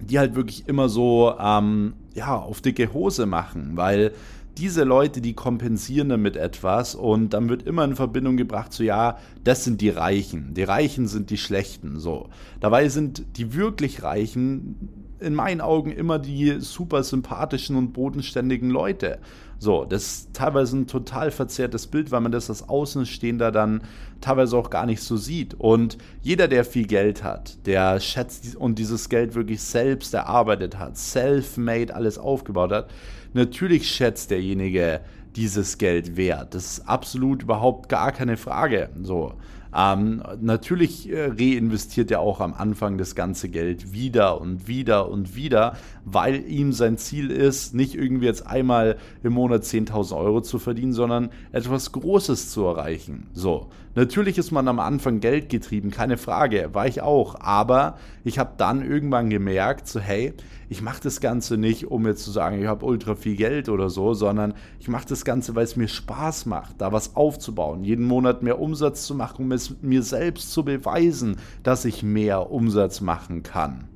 [0.00, 4.12] die halt wirklich immer so ähm, ja, auf dicke Hose machen, weil
[4.58, 9.18] diese Leute, die kompensieren damit etwas und dann wird immer in Verbindung gebracht, so ja,
[9.44, 12.28] das sind die Reichen, die Reichen sind die Schlechten, so.
[12.60, 19.18] Dabei sind die wirklich Reichen in meinen Augen immer die super sympathischen und bodenständigen Leute.
[19.58, 23.82] So, das ist teilweise ein total verzerrtes Bild, weil man das als Außenstehender dann
[24.22, 25.52] teilweise auch gar nicht so sieht.
[25.52, 30.96] Und jeder, der viel Geld hat, der schätzt und dieses Geld wirklich selbst erarbeitet hat,
[30.96, 32.90] self-made alles aufgebaut hat,
[33.32, 35.00] natürlich schätzt derjenige
[35.36, 36.54] dieses Geld wert.
[36.54, 38.90] Das ist absolut überhaupt gar keine Frage.
[39.02, 39.34] So.
[39.74, 45.36] Ähm, natürlich äh, reinvestiert er auch am Anfang das ganze Geld wieder und wieder und
[45.36, 45.76] wieder,
[46.12, 50.92] weil ihm sein Ziel ist, nicht irgendwie jetzt einmal im Monat 10.000 Euro zu verdienen,
[50.92, 53.28] sondern etwas Großes zu erreichen.
[53.32, 58.38] So, natürlich ist man am Anfang Geld getrieben, keine Frage, war ich auch, aber ich
[58.38, 60.34] habe dann irgendwann gemerkt, so hey,
[60.68, 63.90] ich mache das Ganze nicht, um jetzt zu sagen, ich habe ultra viel Geld oder
[63.90, 68.04] so, sondern ich mache das Ganze, weil es mir Spaß macht, da was aufzubauen, jeden
[68.04, 73.00] Monat mehr Umsatz zu machen, um es mir selbst zu beweisen, dass ich mehr Umsatz
[73.00, 73.89] machen kann.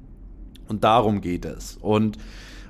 [0.69, 1.77] Und darum geht es.
[1.81, 2.19] Und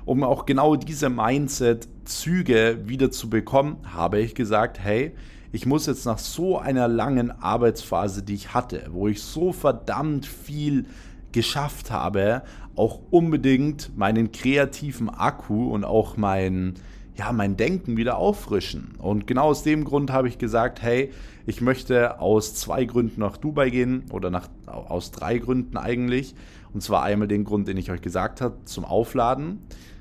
[0.05, 5.13] um auch genau diese Mindset-Züge wieder zu bekommen, habe ich gesagt, hey,
[5.51, 10.25] ich muss jetzt nach so einer langen Arbeitsphase, die ich hatte, wo ich so verdammt
[10.25, 10.85] viel
[11.31, 12.43] geschafft habe,
[12.75, 16.75] auch unbedingt meinen kreativen Akku und auch mein,
[17.17, 18.95] ja, mein Denken wieder auffrischen.
[18.97, 21.11] Und genau aus dem Grund habe ich gesagt, hey,
[21.45, 26.35] ich möchte aus zwei Gründen nach Dubai gehen oder nach, aus drei Gründen eigentlich.
[26.75, 29.59] Und zwar einmal den Grund, den ich euch gesagt habe, zum Aufladen.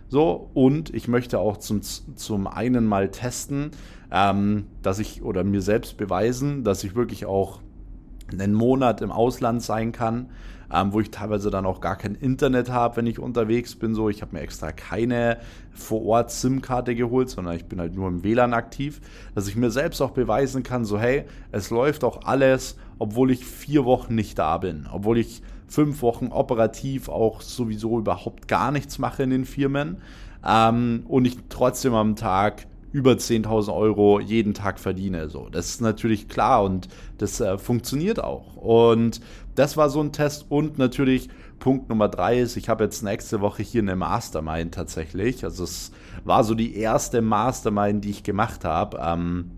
[0.08, 3.70] So, und ich möchte auch zum, zum einen mal testen,
[4.10, 7.60] ähm, dass ich oder mir selbst beweisen, dass ich wirklich auch
[8.32, 10.30] einen Monat im Ausland sein kann
[10.72, 13.94] ähm, wo ich teilweise dann auch gar kein Internet habe, wenn ich unterwegs bin.
[13.94, 15.38] So, ich habe mir extra keine
[15.72, 19.00] vor Ort SIM-Karte geholt, sondern ich bin halt nur im WLAN aktiv,
[19.34, 23.44] dass ich mir selbst auch beweisen kann, so hey, es läuft auch alles, obwohl ich
[23.44, 25.42] vier Wochen nicht da bin, obwohl ich
[25.74, 29.98] fünf Wochen operativ auch sowieso überhaupt gar nichts mache in den Firmen
[30.46, 35.28] ähm, und ich trotzdem am Tag über 10.000 Euro jeden Tag verdiene.
[35.28, 38.54] So, das ist natürlich klar und das äh, funktioniert auch.
[38.54, 39.20] Und
[39.56, 40.46] das war so ein Test.
[40.48, 45.42] Und natürlich Punkt Nummer drei ist, ich habe jetzt nächste Woche hier eine Mastermind tatsächlich.
[45.42, 45.90] Also es
[46.22, 49.00] war so die erste Mastermind, die ich gemacht habe.
[49.02, 49.50] Ähm,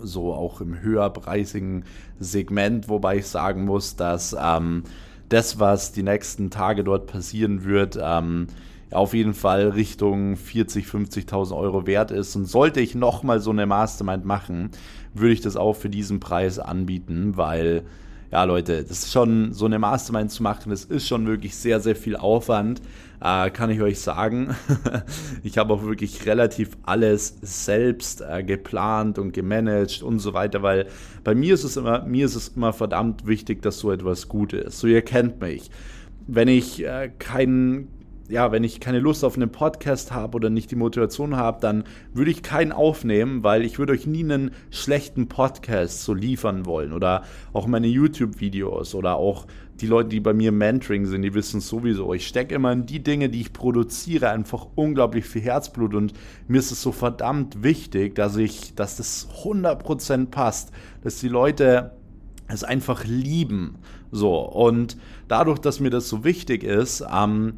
[0.00, 1.84] so auch im höherpreisigen
[2.20, 4.84] Segment, wobei ich sagen muss, dass ähm,
[5.28, 8.46] das, was die nächsten Tage dort passieren wird, ähm,
[8.90, 12.34] auf jeden Fall Richtung 40, 50.000 Euro wert ist.
[12.36, 14.70] Und sollte ich nochmal so eine Mastermind machen,
[15.14, 17.84] würde ich das auch für diesen Preis anbieten, weil,
[18.30, 21.80] ja Leute, das ist schon so eine Mastermind zu machen, das ist schon wirklich sehr,
[21.80, 22.82] sehr viel Aufwand,
[23.20, 24.54] äh, kann ich euch sagen.
[25.42, 30.86] ich habe auch wirklich relativ alles selbst äh, geplant und gemanagt und so weiter, weil
[31.24, 34.52] bei mir ist es immer, mir ist es immer verdammt wichtig, dass so etwas gut
[34.52, 34.78] ist.
[34.78, 35.70] So, ihr kennt mich.
[36.26, 37.88] Wenn ich äh, keinen
[38.28, 41.84] ja, wenn ich keine Lust auf einen Podcast habe oder nicht die Motivation habe, dann
[42.12, 46.92] würde ich keinen aufnehmen, weil ich würde euch nie einen schlechten Podcast so liefern wollen.
[46.92, 49.46] Oder auch meine YouTube-Videos oder auch
[49.80, 53.02] die Leute, die bei mir Mentoring sind, die wissen sowieso, ich stecke immer in die
[53.02, 55.94] Dinge, die ich produziere, einfach unglaublich viel Herzblut.
[55.94, 56.12] Und
[56.48, 61.92] mir ist es so verdammt wichtig, dass ich, dass das 100% passt, dass die Leute
[62.48, 63.76] es einfach lieben.
[64.10, 64.96] So, und
[65.28, 67.54] dadurch, dass mir das so wichtig ist, ähm,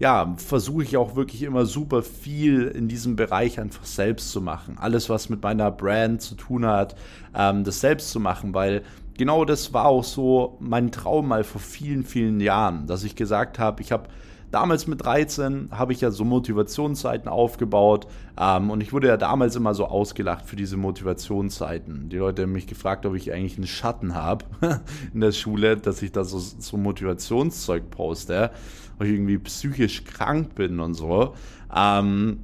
[0.00, 4.78] ja, versuche ich auch wirklich immer super viel in diesem Bereich einfach selbst zu machen.
[4.78, 6.96] Alles, was mit meiner Brand zu tun hat,
[7.36, 8.82] ähm, das selbst zu machen, weil
[9.18, 13.58] genau das war auch so mein Traum mal vor vielen, vielen Jahren, dass ich gesagt
[13.58, 14.08] habe, ich habe
[14.50, 18.06] damals mit 13 habe ich ja so Motivationsseiten aufgebaut
[18.38, 22.08] ähm, und ich wurde ja damals immer so ausgelacht für diese Motivationsseiten.
[22.08, 24.46] Die Leute haben mich gefragt, ob ich eigentlich einen Schatten habe
[25.12, 28.50] in der Schule, dass ich da so, so Motivationszeug poste
[29.00, 31.34] weil ich irgendwie psychisch krank bin und so.
[31.74, 32.40] Ähm,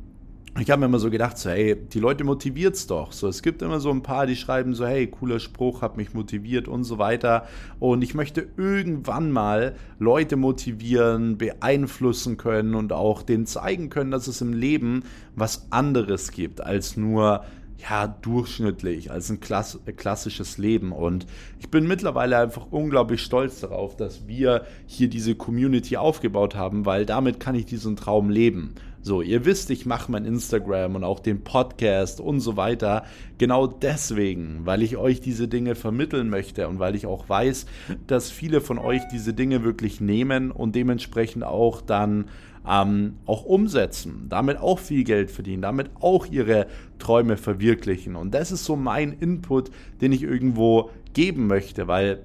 [0.58, 3.12] ich habe mir immer so gedacht, so, hey, die Leute motiviert's doch.
[3.12, 6.14] So, es gibt immer so ein paar, die schreiben so, hey, cooler Spruch, hat mich
[6.14, 7.46] motiviert und so weiter.
[7.78, 14.28] Und ich möchte irgendwann mal Leute motivieren, beeinflussen können und auch denen zeigen können, dass
[14.28, 15.02] es im Leben
[15.34, 17.44] was anderes gibt als nur
[17.78, 20.92] ja, durchschnittlich, als ein klass klassisches Leben.
[20.92, 21.26] Und
[21.58, 27.06] ich bin mittlerweile einfach unglaublich stolz darauf, dass wir hier diese Community aufgebaut haben, weil
[27.06, 28.74] damit kann ich diesen Traum leben.
[29.06, 33.04] So, ihr wisst, ich mache mein Instagram und auch den Podcast und so weiter.
[33.38, 37.66] Genau deswegen, weil ich euch diese Dinge vermitteln möchte und weil ich auch weiß,
[38.08, 42.24] dass viele von euch diese Dinge wirklich nehmen und dementsprechend auch dann
[42.68, 46.66] ähm, auch umsetzen, damit auch viel Geld verdienen, damit auch ihre
[46.98, 48.16] Träume verwirklichen.
[48.16, 52.24] Und das ist so mein Input, den ich irgendwo geben möchte, weil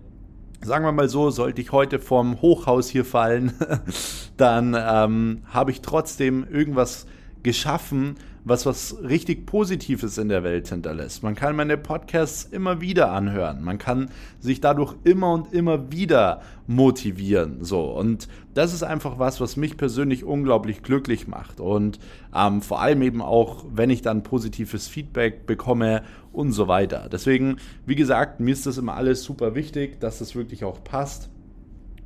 [0.64, 3.54] sagen wir mal so, sollte ich heute vom Hochhaus hier fallen,
[4.38, 7.08] dann ähm, habe ich trotzdem irgendwas
[7.44, 11.24] geschaffen, was was richtig Positives in der Welt hinterlässt.
[11.24, 13.64] Man kann meine Podcasts immer wieder anhören.
[13.64, 17.64] Man kann sich dadurch immer und immer wieder motivieren.
[17.64, 22.00] So und das ist einfach was, was mich persönlich unglaublich glücklich macht und
[22.36, 27.10] ähm, vor allem eben auch, wenn ich dann positives Feedback bekomme und so weiter.
[27.12, 31.30] Deswegen, wie gesagt, mir ist das immer alles super wichtig, dass das wirklich auch passt.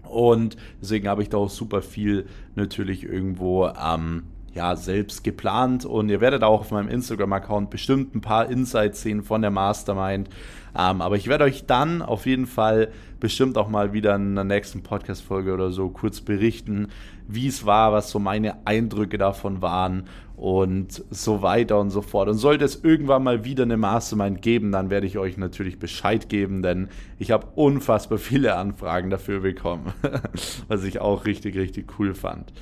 [0.04, 4.24] Und deswegen habe ich da auch super viel natürlich irgendwo ähm,
[4.56, 9.22] ja, selbst geplant und ihr werdet auch auf meinem Instagram-Account bestimmt ein paar Insights sehen
[9.22, 10.30] von der Mastermind.
[10.78, 12.90] Ähm, aber ich werde euch dann auf jeden Fall
[13.20, 16.88] bestimmt auch mal wieder in der nächsten Podcast-Folge oder so kurz berichten,
[17.28, 20.06] wie es war, was so meine Eindrücke davon waren
[20.38, 22.30] und so weiter und so fort.
[22.30, 26.30] Und sollte es irgendwann mal wieder eine Mastermind geben, dann werde ich euch natürlich Bescheid
[26.30, 26.88] geben, denn
[27.20, 29.92] ich habe unfassbar viele Anfragen dafür bekommen,
[30.70, 32.54] was ich auch richtig, richtig cool fand.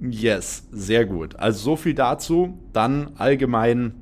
[0.00, 1.36] Yes, sehr gut.
[1.36, 2.58] Also so viel dazu.
[2.72, 3.94] Dann allgemein,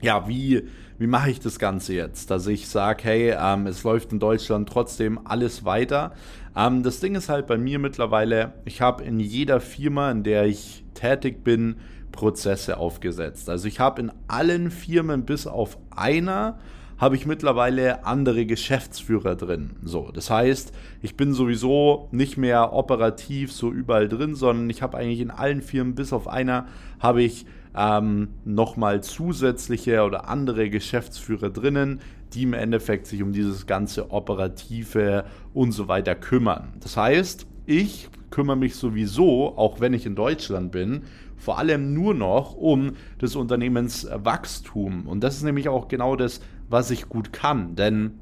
[0.00, 0.64] ja, wie,
[0.98, 2.30] wie mache ich das Ganze jetzt?
[2.30, 6.12] Dass ich sage, hey, ähm, es läuft in Deutschland trotzdem alles weiter.
[6.56, 10.44] Ähm, das Ding ist halt bei mir mittlerweile, ich habe in jeder Firma, in der
[10.44, 11.76] ich tätig bin,
[12.12, 13.48] Prozesse aufgesetzt.
[13.48, 16.58] Also ich habe in allen Firmen bis auf einer
[16.98, 19.70] habe ich mittlerweile andere Geschäftsführer drin.
[19.82, 24.96] So, das heißt, ich bin sowieso nicht mehr operativ so überall drin, sondern ich habe
[24.96, 26.66] eigentlich in allen Firmen, bis auf einer,
[27.00, 32.00] habe ich ähm, nochmal zusätzliche oder andere Geschäftsführer drinnen,
[32.32, 36.72] die im Endeffekt sich um dieses ganze Operative und so weiter kümmern.
[36.80, 41.02] Das heißt, ich kümmere mich sowieso, auch wenn ich in Deutschland bin,
[41.44, 45.06] vor allem nur noch um das Unternehmenswachstum.
[45.06, 47.76] Und das ist nämlich auch genau das, was ich gut kann.
[47.76, 48.12] Denn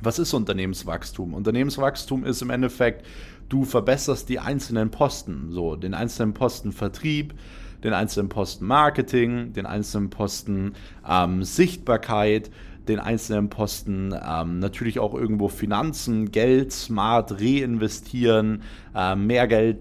[0.00, 1.34] was ist Unternehmenswachstum?
[1.34, 3.04] Unternehmenswachstum ist im Endeffekt,
[3.48, 5.48] du verbesserst die einzelnen Posten.
[5.50, 7.34] So, den einzelnen Posten Vertrieb,
[7.82, 10.74] den einzelnen Posten Marketing, den einzelnen Posten
[11.08, 12.52] ähm, Sichtbarkeit,
[12.86, 18.62] den einzelnen Posten ähm, natürlich auch irgendwo Finanzen, Geld, smart reinvestieren,
[18.94, 19.74] äh, mehr äh,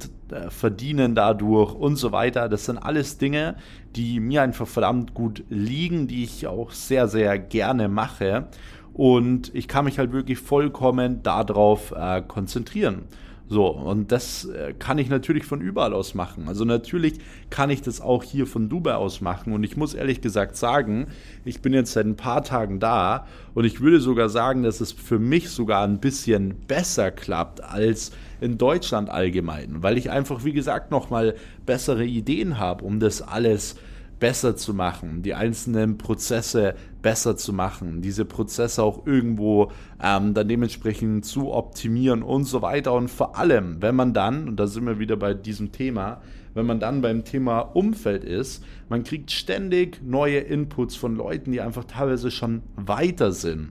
[0.49, 2.49] verdienen dadurch und so weiter.
[2.49, 3.55] Das sind alles Dinge,
[3.95, 8.47] die mir einfach verdammt gut liegen, die ich auch sehr, sehr gerne mache.
[8.93, 13.03] Und ich kann mich halt wirklich vollkommen darauf äh, konzentrieren.
[13.51, 16.47] So, und das äh, kann ich natürlich von überall aus machen.
[16.47, 17.15] Also natürlich
[17.49, 19.53] kann ich das auch hier von Dubai aus machen.
[19.53, 21.07] Und ich muss ehrlich gesagt sagen,
[21.45, 24.91] ich bin jetzt seit ein paar Tagen da und ich würde sogar sagen, dass es
[24.91, 30.53] für mich sogar ein bisschen besser klappt als in Deutschland allgemein, weil ich einfach, wie
[30.53, 31.33] gesagt, nochmal
[31.65, 33.75] bessere Ideen habe, um das alles
[34.19, 40.47] besser zu machen, die einzelnen Prozesse besser zu machen, diese Prozesse auch irgendwo ähm, dann
[40.47, 42.93] dementsprechend zu optimieren und so weiter.
[42.93, 46.21] Und vor allem, wenn man dann, und da sind wir wieder bei diesem Thema,
[46.53, 51.61] wenn man dann beim Thema Umfeld ist, man kriegt ständig neue Inputs von Leuten, die
[51.61, 53.69] einfach teilweise schon weiter sind.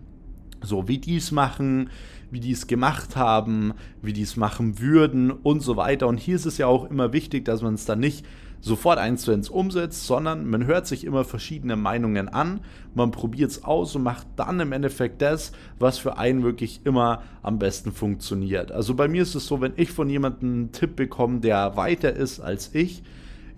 [0.63, 1.91] So, wie die es machen,
[2.31, 6.09] wie die es gemacht haben, wie die es machen würden und so weiter.
[6.09, 8.25] Und hier ist es ja auch immer wichtig, dass man es dann nicht
[8.61, 12.61] sofort eins zu eins umsetzt, sondern man hört sich immer verschiedene Meinungen an,
[12.95, 17.23] man probiert es aus und macht dann im Endeffekt das, was für einen wirklich immer
[17.43, 18.73] am besten funktioniert.
[18.73, 22.13] Also bei mir ist es so, wenn ich von jemandem einen Tipp bekomme, der weiter
[22.13, 23.03] ist als ich,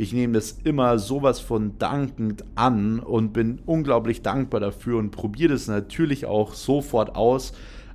[0.01, 5.53] ich nehme das immer sowas von dankend an und bin unglaublich dankbar dafür und probiere
[5.53, 7.53] das natürlich auch sofort aus,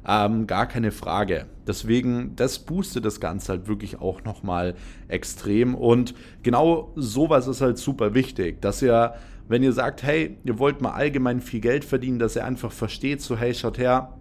[0.07, 1.45] ähm, gar keine Frage.
[1.67, 4.75] Deswegen, das boostet das Ganze halt wirklich auch nochmal
[5.07, 5.75] extrem.
[5.75, 6.13] Und
[6.43, 9.15] genau sowas ist halt super wichtig, dass ihr,
[9.47, 13.21] wenn ihr sagt, hey, ihr wollt mal allgemein viel Geld verdienen, dass ihr einfach versteht,
[13.21, 14.13] so hey, schaut her,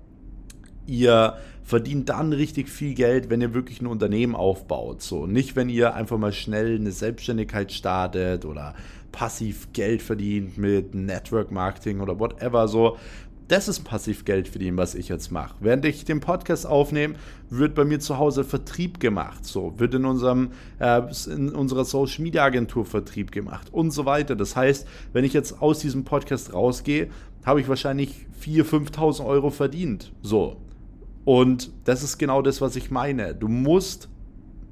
[0.86, 5.02] ihr verdient dann richtig viel Geld, wenn ihr wirklich ein Unternehmen aufbaut.
[5.02, 8.74] So, nicht wenn ihr einfach mal schnell eine Selbstständigkeit startet oder
[9.12, 12.98] passiv Geld verdient mit Network Marketing oder whatever so,
[13.48, 15.54] das ist passiv Geld verdienen, was ich jetzt mache.
[15.60, 17.14] Während ich den Podcast aufnehme,
[17.50, 19.44] wird bei mir zu Hause Vertrieb gemacht.
[19.44, 24.34] So wird in unserem äh, in unserer Social Media Agentur Vertrieb gemacht und so weiter.
[24.34, 27.08] Das heißt, wenn ich jetzt aus diesem Podcast rausgehe,
[27.44, 30.12] habe ich wahrscheinlich 4.000, 5.000 Euro verdient.
[30.22, 30.56] So.
[31.24, 33.34] Und das ist genau das, was ich meine.
[33.34, 34.08] Du musst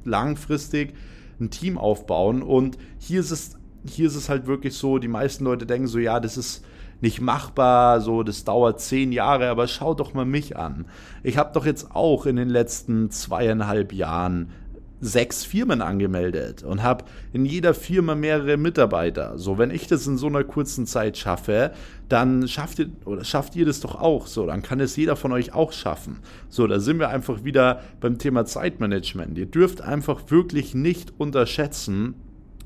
[0.05, 0.95] langfristig
[1.41, 5.45] ein Team aufbauen und hier ist es hier ist es halt wirklich so, die meisten
[5.45, 6.65] Leute denken so, ja, das ist
[7.03, 10.87] nicht machbar, so das dauert zehn Jahre, aber schau doch mal mich an.
[11.23, 14.51] Ich habe doch jetzt auch in den letzten zweieinhalb Jahren
[15.03, 19.37] sechs Firmen angemeldet und habe in jeder Firma mehrere Mitarbeiter.
[19.37, 21.73] So, wenn ich das in so einer kurzen Zeit schaffe,
[22.09, 24.29] dann schafft ihr oder schafft ihr das doch auch.
[24.29, 26.21] So, dann kann es jeder von euch auch schaffen.
[26.49, 29.37] So, da sind wir einfach wieder beim Thema Zeitmanagement.
[29.37, 32.15] Ihr dürft einfach wirklich nicht unterschätzen,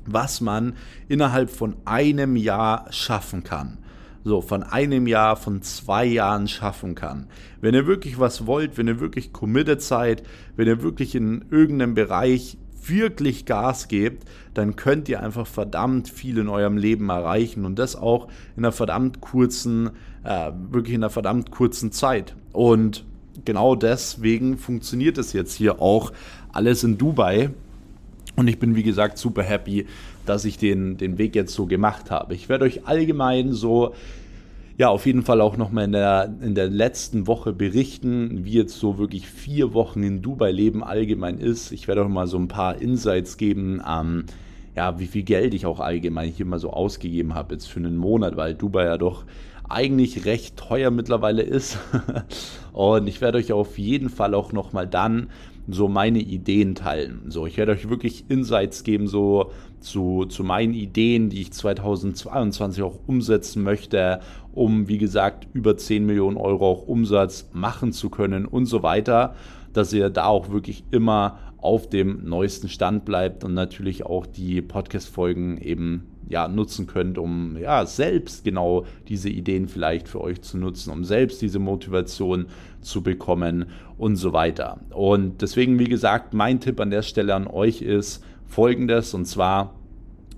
[0.05, 0.75] was man
[1.07, 3.79] innerhalb von einem Jahr schaffen kann.
[4.23, 7.27] So, von einem Jahr, von zwei Jahren schaffen kann.
[7.61, 10.23] Wenn ihr wirklich was wollt, wenn ihr wirklich committed seid,
[10.55, 12.57] wenn ihr wirklich in irgendeinem Bereich
[12.89, 17.95] wirklich Gas gebt, dann könnt ihr einfach verdammt viel in eurem Leben erreichen und das
[17.95, 19.91] auch in einer verdammt kurzen,
[20.23, 22.35] äh, wirklich in einer verdammt kurzen Zeit.
[22.53, 23.05] Und
[23.45, 26.11] genau deswegen funktioniert es jetzt hier auch
[26.51, 27.51] alles in Dubai.
[28.37, 29.87] Und ich bin, wie gesagt, super happy,
[30.27, 32.35] dass ich den, den Weg jetzt so gemacht habe.
[32.35, 33.95] Ich werde euch allgemein so,
[34.77, 38.77] ja, auf jeden Fall auch nochmal in der, in der letzten Woche berichten, wie jetzt
[38.77, 41.71] so wirklich vier Wochen in Dubai Leben allgemein ist.
[41.71, 44.25] Ich werde auch mal so ein paar Insights geben, ähm,
[44.75, 47.97] ja, wie viel Geld ich auch allgemein hier mal so ausgegeben habe jetzt für einen
[47.97, 49.25] Monat, weil Dubai ja doch
[49.67, 51.79] eigentlich recht teuer mittlerweile ist.
[52.71, 55.31] Und ich werde euch auf jeden Fall auch nochmal dann
[55.67, 57.23] so meine Ideen teilen.
[57.27, 62.83] So, ich werde euch wirklich Insights geben, so zu, zu meinen Ideen, die ich 2022
[62.83, 64.21] auch umsetzen möchte,
[64.53, 69.35] um, wie gesagt, über 10 Millionen Euro auch Umsatz machen zu können und so weiter,
[69.73, 74.61] dass ihr da auch wirklich immer auf dem neuesten Stand bleibt und natürlich auch die
[74.61, 80.57] Podcast-Folgen eben ja, nutzen könnt, um ja, selbst genau diese Ideen vielleicht für euch zu
[80.57, 82.47] nutzen, um selbst diese Motivation
[82.81, 83.65] zu bekommen
[83.97, 84.79] und so weiter.
[84.89, 89.73] Und deswegen, wie gesagt, mein Tipp an der Stelle an euch ist folgendes, und zwar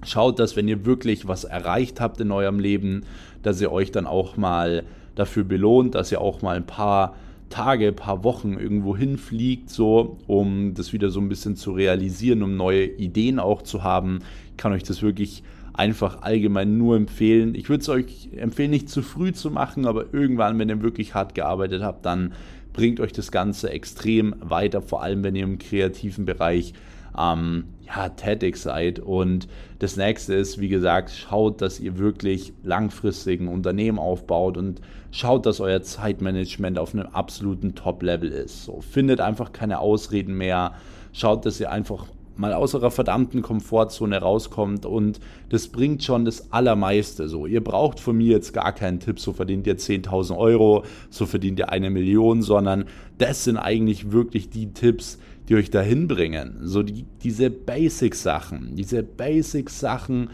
[0.04, 3.04] schaut, dass wenn ihr wirklich was erreicht habt in eurem Leben,
[3.44, 4.84] dass ihr euch dann auch mal
[5.16, 7.16] dafür belohnt, dass ihr auch mal ein paar
[7.50, 12.56] Tage, paar Wochen irgendwo hinfliegt, so, um das wieder so ein bisschen zu realisieren, um
[12.56, 14.20] neue Ideen auch zu haben.
[14.52, 15.44] Ich kann euch das wirklich
[15.80, 17.56] einfach allgemein nur empfehlen.
[17.56, 21.14] Ich würde es euch empfehlen, nicht zu früh zu machen, aber irgendwann, wenn ihr wirklich
[21.14, 22.34] hart gearbeitet habt, dann
[22.74, 26.74] bringt euch das Ganze extrem weiter, vor allem wenn ihr im kreativen Bereich
[27.18, 29.00] ähm, ja, tätig seid.
[29.00, 29.48] Und
[29.80, 35.46] das nächste ist, wie gesagt, schaut, dass ihr wirklich langfristig ein Unternehmen aufbaut und schaut,
[35.46, 38.66] dass euer Zeitmanagement auf einem absoluten Top-Level ist.
[38.66, 40.74] So, findet einfach keine Ausreden mehr.
[41.14, 42.06] Schaut, dass ihr einfach
[42.40, 47.28] mal aus eurer verdammten Komfortzone rauskommt und das bringt schon das Allermeiste.
[47.28, 51.26] So, ihr braucht von mir jetzt gar keinen Tipp, so verdient ihr 10.000 Euro, so
[51.26, 52.86] verdient ihr eine Million, sondern
[53.18, 56.60] das sind eigentlich wirklich die Tipps, die euch dahin bringen.
[56.62, 60.30] So die, diese Basic-Sachen, diese Basic-Sachen,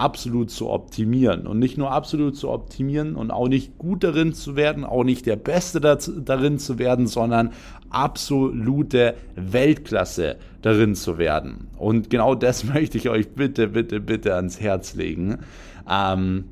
[0.00, 1.46] absolut zu optimieren.
[1.46, 5.26] Und nicht nur absolut zu optimieren und auch nicht gut darin zu werden, auch nicht
[5.26, 7.52] der Beste darin zu werden, sondern
[7.90, 11.68] absolute Weltklasse darin zu werden.
[11.76, 15.38] Und genau das möchte ich euch bitte, bitte, bitte ans Herz legen.
[15.88, 16.44] Ähm,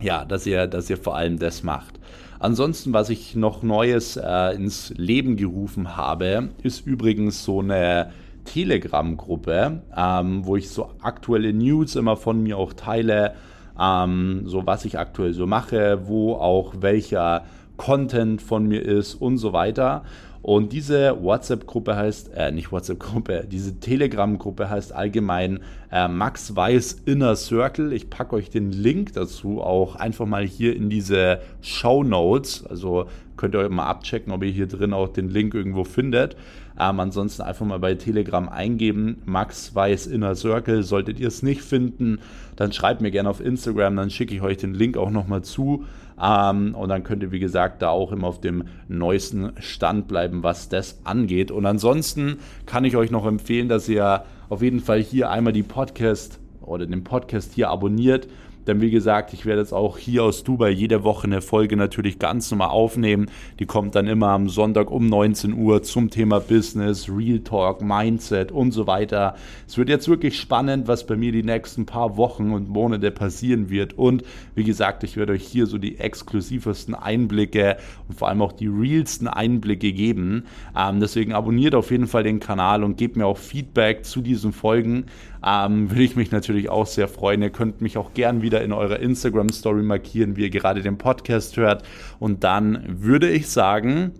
[0.00, 1.98] ja, dass ihr, dass ihr vor allem das macht.
[2.38, 8.10] Ansonsten, was ich noch Neues äh, ins Leben gerufen habe, ist übrigens so eine
[8.44, 13.34] Telegram-Gruppe, ähm, wo ich so aktuelle News immer von mir auch teile,
[13.80, 17.44] ähm, so was ich aktuell so mache, wo auch welcher
[17.76, 20.04] Content von mir ist und so weiter.
[20.44, 27.34] Und diese WhatsApp-Gruppe heißt, äh, nicht WhatsApp-Gruppe, diese Telegram-Gruppe heißt allgemein äh, Max Weiß Inner
[27.34, 27.94] Circle.
[27.94, 32.62] Ich packe euch den Link dazu auch einfach mal hier in diese Show Notes.
[32.66, 33.06] Also
[33.38, 36.36] könnt ihr euch mal abchecken, ob ihr hier drin auch den Link irgendwo findet.
[36.78, 40.82] Ähm, ansonsten einfach mal bei Telegram eingeben, Max Weiß Inner Circle.
[40.82, 42.18] Solltet ihr es nicht finden,
[42.56, 45.84] dann schreibt mir gerne auf Instagram, dann schicke ich euch den Link auch nochmal zu.
[46.20, 50.42] Ähm, und dann könnt ihr, wie gesagt, da auch immer auf dem neuesten Stand bleiben,
[50.42, 51.50] was das angeht.
[51.50, 55.62] Und ansonsten kann ich euch noch empfehlen, dass ihr auf jeden Fall hier einmal die
[55.62, 58.28] Podcast oder den Podcast hier abonniert
[58.66, 62.18] denn wie gesagt, ich werde jetzt auch hier aus Dubai jede Woche eine Folge natürlich
[62.18, 63.30] ganz normal aufnehmen.
[63.58, 68.52] Die kommt dann immer am Sonntag um 19 Uhr zum Thema Business, Real Talk, Mindset
[68.52, 69.34] und so weiter.
[69.66, 73.70] Es wird jetzt wirklich spannend, was bei mir die nächsten paar Wochen und Monate passieren
[73.70, 73.98] wird.
[73.98, 74.24] Und
[74.54, 77.76] wie gesagt, ich werde euch hier so die exklusivsten Einblicke
[78.08, 80.44] und vor allem auch die realsten Einblicke geben.
[80.76, 84.52] Ähm, deswegen abonniert auf jeden Fall den Kanal und gebt mir auch Feedback zu diesen
[84.52, 85.06] Folgen
[85.44, 87.42] ähm, würde ich mich natürlich auch sehr freuen.
[87.42, 91.56] Ihr könnt mich auch gern wieder in eurer Instagram-Story markieren, wie ihr gerade den Podcast
[91.56, 91.82] hört.
[92.18, 94.12] Und dann würde ich sagen,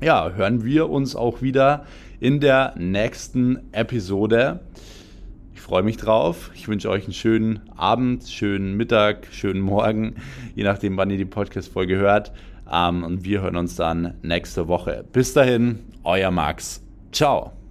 [0.00, 1.84] ja, hören wir uns auch wieder
[2.20, 4.60] in der nächsten Episode.
[5.54, 6.50] Ich freue mich drauf.
[6.54, 10.16] Ich wünsche euch einen schönen Abend, schönen Mittag, schönen Morgen,
[10.54, 12.32] je nachdem, wann ihr die Podcast-Folge hört.
[12.70, 15.04] Ähm, und wir hören uns dann nächste Woche.
[15.12, 16.82] Bis dahin, euer Max.
[17.12, 17.65] Ciao.